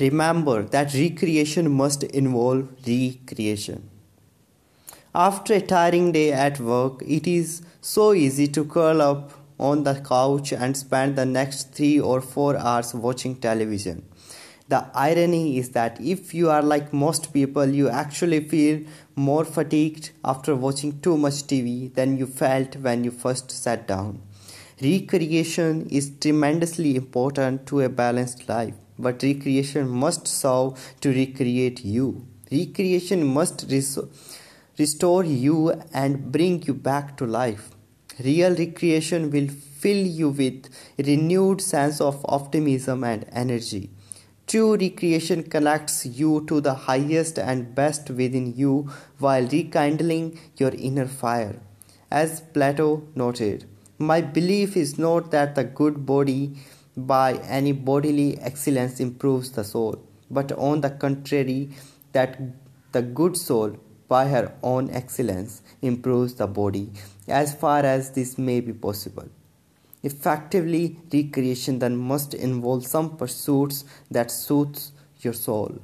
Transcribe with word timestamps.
Remember 0.00 0.62
that 0.64 0.92
recreation 0.92 1.70
must 1.70 2.02
involve 2.02 2.68
recreation. 2.86 3.90
After 5.14 5.54
a 5.54 5.60
tiring 5.60 6.10
day 6.10 6.32
at 6.32 6.58
work, 6.58 7.02
it 7.06 7.28
is 7.28 7.62
so 7.80 8.12
easy 8.12 8.48
to 8.48 8.64
curl 8.64 9.00
up 9.00 9.32
on 9.60 9.84
the 9.84 9.94
couch 10.00 10.52
and 10.52 10.76
spend 10.76 11.14
the 11.14 11.24
next 11.24 11.72
three 11.72 12.00
or 12.00 12.20
four 12.20 12.56
hours 12.56 12.92
watching 12.92 13.36
television. 13.36 14.04
The 14.66 14.86
irony 14.94 15.58
is 15.58 15.70
that 15.70 16.00
if 16.00 16.34
you 16.34 16.50
are 16.50 16.62
like 16.62 16.92
most 16.92 17.32
people, 17.32 17.66
you 17.66 17.88
actually 17.88 18.40
feel 18.48 18.80
more 19.14 19.44
fatigued 19.44 20.10
after 20.24 20.56
watching 20.56 21.00
too 21.00 21.16
much 21.16 21.44
TV 21.44 21.94
than 21.94 22.16
you 22.16 22.26
felt 22.26 22.76
when 22.76 23.04
you 23.04 23.12
first 23.12 23.50
sat 23.50 23.86
down. 23.86 24.22
Recreation 24.82 25.86
is 25.90 26.10
tremendously 26.18 26.96
important 26.96 27.66
to 27.66 27.82
a 27.82 27.88
balanced 27.88 28.48
life, 28.48 28.74
but 28.98 29.22
recreation 29.22 29.88
must 29.88 30.26
serve 30.26 30.94
to 31.00 31.10
recreate 31.10 31.84
you. 31.84 32.26
Recreation 32.50 33.24
must 33.24 33.66
res- 33.70 33.98
restore 34.78 35.24
you 35.24 35.80
and 35.92 36.30
bring 36.30 36.62
you 36.62 36.74
back 36.74 37.16
to 37.16 37.26
life. 37.26 37.70
Real 38.22 38.54
recreation 38.54 39.30
will 39.30 39.48
fill 39.48 40.06
you 40.06 40.28
with 40.28 40.68
renewed 40.98 41.60
sense 41.60 42.00
of 42.00 42.24
optimism 42.28 43.02
and 43.04 43.26
energy. 43.32 43.90
True 44.46 44.76
recreation 44.76 45.42
connects 45.42 46.04
you 46.06 46.44
to 46.48 46.60
the 46.60 46.74
highest 46.74 47.38
and 47.38 47.74
best 47.74 48.10
within 48.10 48.54
you 48.54 48.90
while 49.18 49.46
rekindling 49.48 50.38
your 50.58 50.70
inner 50.70 51.06
fire. 51.06 51.60
As 52.10 52.42
Plato 52.52 53.02
noted, 53.14 53.64
my 53.98 54.20
belief 54.20 54.76
is 54.76 54.98
not 54.98 55.30
that 55.30 55.54
the 55.54 55.64
good 55.64 56.04
body 56.06 56.56
by 56.96 57.34
any 57.58 57.72
bodily 57.72 58.38
excellence 58.40 59.00
improves 59.00 59.50
the 59.50 59.64
soul, 59.64 60.02
but 60.30 60.52
on 60.52 60.80
the 60.80 60.90
contrary, 60.90 61.70
that 62.12 62.40
the 62.92 63.02
good 63.02 63.36
soul 63.36 63.76
by 64.08 64.28
her 64.28 64.54
own 64.62 64.90
excellence 64.90 65.62
improves 65.82 66.34
the 66.34 66.46
body 66.46 66.90
as 67.26 67.54
far 67.54 67.84
as 67.84 68.10
this 68.12 68.38
may 68.38 68.60
be 68.60 68.72
possible. 68.72 69.28
Effectively, 70.02 70.98
recreation 71.12 71.78
then 71.78 71.96
must 71.96 72.34
involve 72.34 72.86
some 72.86 73.16
pursuits 73.16 73.84
that 74.10 74.30
suits 74.30 74.92
your 75.20 75.32
soul. 75.32 75.80